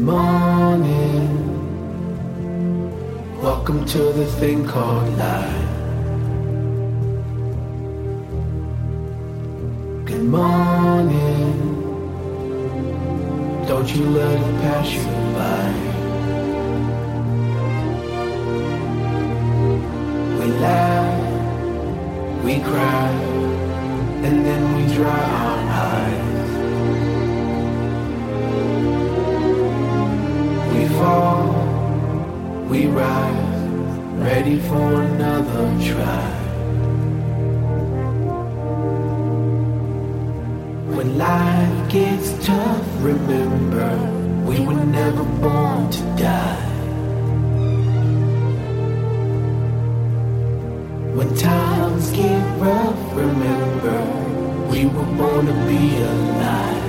[0.00, 1.28] Morning.
[3.42, 5.68] Welcome to the thing called life.
[10.06, 11.52] Good morning.
[13.66, 15.04] Don't you let it pass you
[15.36, 15.72] by.
[20.38, 23.27] We laugh, we cry,
[41.38, 43.90] life gets tough, remember
[44.48, 46.64] we were never born to die.
[51.16, 53.98] When times get rough, remember
[54.70, 55.82] we were born to be
[56.12, 56.87] alive.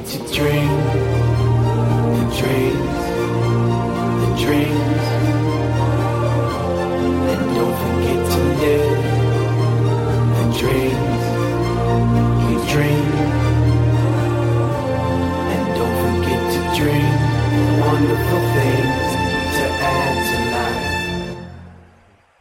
[0.00, 0.68] Get to dream
[2.16, 3.02] the dreams,
[4.20, 5.04] the dreams.
[7.30, 9.00] And don't forget to live
[10.36, 11.24] the dreams
[12.46, 13.12] we dream.
[15.50, 17.14] And don't forget to dream
[17.80, 19.10] wonderful things
[19.56, 20.88] to add to life.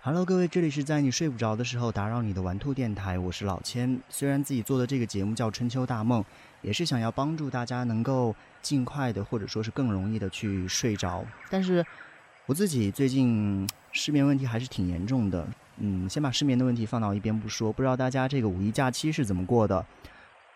[0.02, 4.00] Hello，各位，这里是在你睡不着的时候打扰你的玩兔电台，我是老千。
[4.10, 6.22] 虽然自己做的这个节目叫《春秋大梦》，
[6.62, 11.86] 也是想要帮助大家能够尽快的，或者说是更容易的去睡着，但是
[12.46, 15.48] 我自己最近失眠问题还是挺严重的。
[15.78, 19.86] 嗯，先把失眠的问题放到一边不说，不知道大家这个五一假期是怎么过的？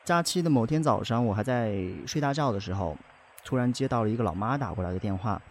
[0.03, 1.73] 假期的某天早上，我还在
[2.05, 2.97] 睡大觉的时候，
[3.45, 5.41] 突然接到了一个老妈打过来的电话。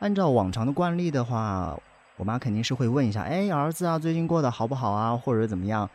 [0.00, 1.78] 按照往常的惯例的话，
[2.16, 5.88] 我妈肯定是会问一下，哎，儿子啊，最近过得好不好啊，或者怎么样，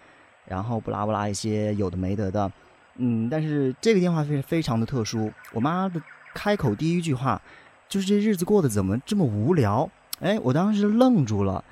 [0.46, 2.50] 然后不拉不拉一些有的没得的，
[2.98, 6.02] 嗯，但是这个电话非非常的特殊，我妈的
[6.34, 7.42] 开口第一句话
[7.88, 9.90] 就是这日子过得怎么这么无聊？
[10.20, 11.64] 哎，我当时愣住了，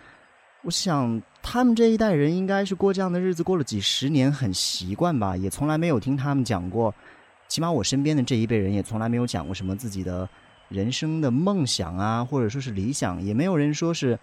[0.64, 6.94] 我想他们这一代人应该是过这样的日子过了几十年，很习惯吧，也从来没有听他们讲过，
[7.48, 10.28] 起码我身边的这一辈人也从来没有讲过什么自己的。
[10.68, 14.18] 人生的梦想啊，或者说是理想，也没有人说是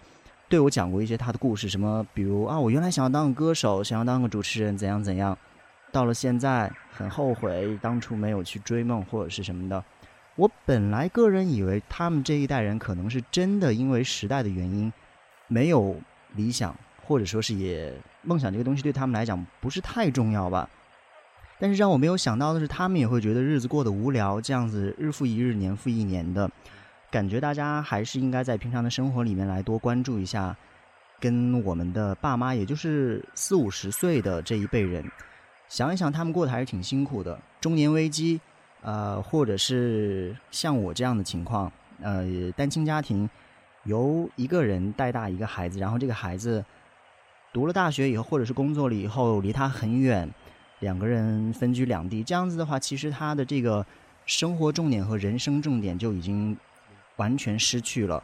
[0.49, 5.37] 对我讲过一些他的故事，什么比如啊，我原来想要当个歌手，想要当个主持人，怎样怎样，
[5.93, 9.81] 到了现在很后悔当初没有去追梦或者是什么的。
[10.35, 14.91] 我本来个人以为他们这一代人可能是真的因为时代的原因
[15.47, 15.95] 没有
[16.35, 17.93] 理想，或者说是也
[18.23, 20.67] 梦想这个东西对他们来讲不是太重要吧。
[21.59, 26.49] 但是让我没有想到的是，他们也会觉得日子过得无聊，这样子日复一日、年复一年的，
[27.11, 30.57] 感觉大家还是应该在平常的生活里面来多关注一下，
[31.19, 35.05] 跟我们的爸妈，也就是四五十岁的这一辈人，
[35.73, 37.35] 想一想他们过得还是挺辛苦的。
[37.59, 38.39] 中年危机，
[38.81, 43.27] 呃，或者是像我这样的情况，呃，单亲家庭，
[43.85, 46.63] 由一个人带大一个孩子，然后这个孩子
[47.51, 50.31] 读了大学以后，或者是工作了以后，离他很远。
[50.81, 53.83] 两个人分居两地，这样子的话，其实他的这个
[54.27, 56.55] 生活重点和人生重点就已经
[57.15, 58.23] 完全失去了。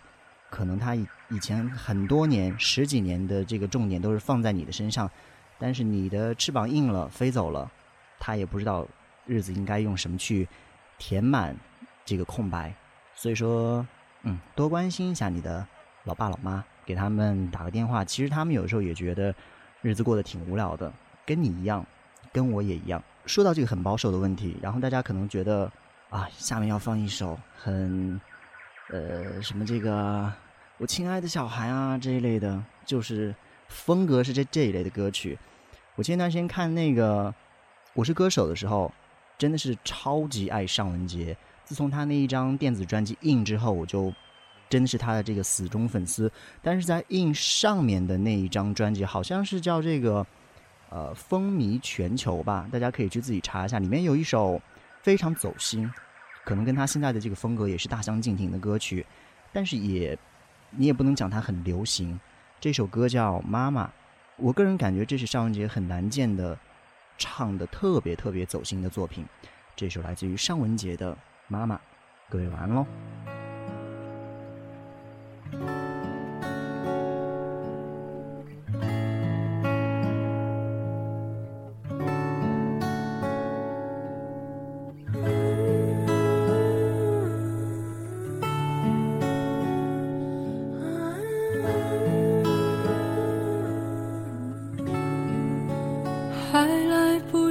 [0.51, 5.09] 可能他以以前很多年、十几年的这个重点都是放在你的身上，
[5.59, 7.69] 但是你的翅膀硬了，飞走了，
[8.19, 8.87] 他也不知道
[9.25, 10.47] 日子应该用什么去
[10.97, 11.55] 填满
[12.03, 12.73] 这个空白。
[13.13, 13.85] 所以说，
[14.23, 15.67] 嗯，多关心一下你的
[16.05, 18.03] 老爸老妈，给他们打个电话。
[18.03, 19.35] 其实他们有时候也觉得。
[19.81, 20.91] 日子过得挺无聊的，
[21.25, 21.85] 跟你一样，
[22.33, 23.01] 跟我也一样。
[23.25, 25.71] 说到这个很保守的问题，然后大家可能觉得
[26.09, 28.19] 啊，下面要放一首很
[28.89, 30.29] 呃什么这个
[30.79, 33.33] 我亲爱的小孩啊这一类的，就是
[33.69, 35.37] 风格是这这一类的歌曲。
[35.95, 37.31] 我前段时间看那个
[37.93, 38.91] 《我是歌手》的时候，
[39.37, 41.35] 真的是超级爱尚雯婕。
[41.63, 44.13] 自从他那一张电子专辑印之后，我就
[44.69, 46.31] 真的是他的这个死忠粉丝。
[46.61, 50.25] 但是在印上面的那一张专辑，好像是叫这个
[50.89, 53.77] 呃风靡全球吧，大家可以去自己查一下。
[53.77, 54.59] 里面有一首
[55.03, 55.91] 非常走心，
[56.43, 59.05] 可能跟他现在的这个风格也是大相径庭的歌曲，
[59.53, 60.17] 但是也
[60.71, 62.19] 你也不能讲它很流行。
[62.59, 63.85] 这首歌叫《妈妈》。
[64.35, 66.57] 我个人感觉这是尚雯婕很难见的
[67.17, 69.25] 唱的特别特别走心的作品。
[69.75, 71.13] 这首来自于尚雯婕的
[71.47, 71.75] 《妈妈》，
[72.29, 73.38] 各位晚安喽。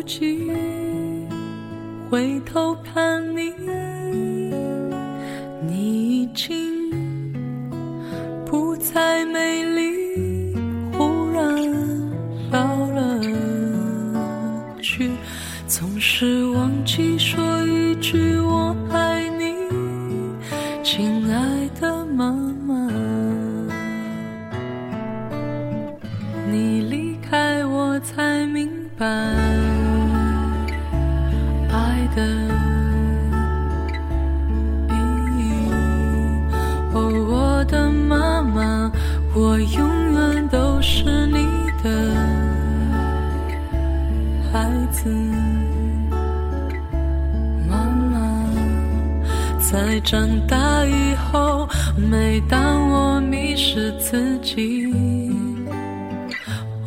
[0.08, 0.40] 记
[2.10, 3.52] 回头看你，
[5.66, 6.50] 你已经
[8.46, 10.54] 不再美丽，
[10.96, 11.54] 忽然
[12.50, 13.20] 老了
[14.80, 15.10] 去，
[15.66, 17.38] 总是忘记说
[32.18, 32.24] 的
[34.88, 34.92] 意
[35.38, 35.40] 义
[36.92, 36.96] 哦，
[37.30, 38.90] 我的妈妈，
[39.34, 41.46] 我永远都是你
[41.82, 41.88] 的
[44.50, 45.08] 孩子。
[47.68, 47.76] 妈
[48.10, 48.18] 妈，
[49.60, 51.68] 在长大以后，
[52.10, 54.92] 每当我迷失自己。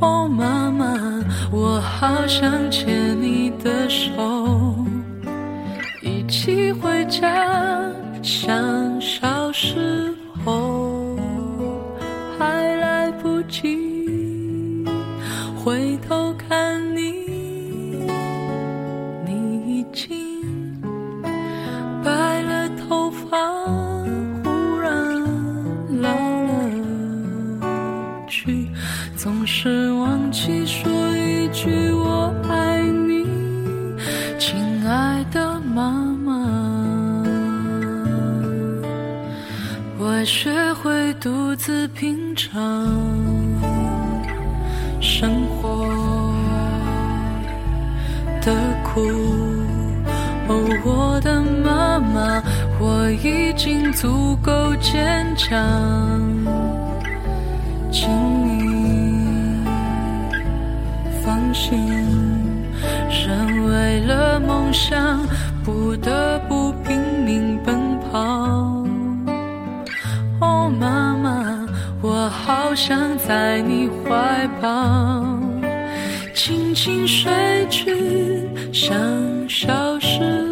[0.01, 0.85] 哦，妈妈，
[1.51, 4.75] 我好想牵你的手，
[7.11, 7.91] 家，
[8.23, 10.10] 像消失
[40.21, 42.53] 我学会独自品尝
[45.01, 46.31] 生活
[48.39, 48.53] 的
[48.83, 49.01] 苦。
[50.47, 52.39] 哦，我的妈妈，
[52.79, 55.59] 我已经足够坚强。
[57.91, 58.07] 请
[58.45, 59.65] 你
[61.25, 61.83] 放心，
[63.09, 65.19] 人为了梦想
[65.63, 66.60] 不得不
[72.03, 75.39] 我好想在你怀抱
[76.33, 77.31] 轻轻睡
[77.69, 78.97] 去，想
[79.47, 80.50] 消失